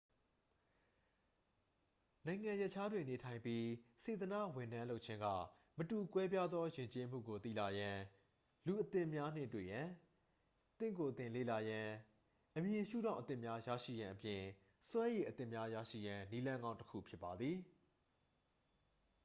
[2.25, 3.67] နိုင်ငံရပ်ခြားတွင် နေထိုင်ပြီး
[4.03, 5.25] စေတန့ာဝန်ထမ်းလုပ်ခြင်းက
[5.77, 7.97] မတူကွဲပြားသော ယဉ်ကျေးမှုကို သိလာရန်
[8.65, 9.87] လူအသစ်များနှင့် တွေ့ရန်
[10.79, 11.89] သင့်ကိုယ်သင်လေ့လာရန်
[12.55, 14.41] အမြင်ရှုထောင့်အသစ်များ ရရှိရန်အပြင်
[14.89, 17.57] စွမ်းရည်အသစ်များ ရရှိရန် နည်းလမ်းကောင်းတစ်ခု ဖြစ်ပါသည်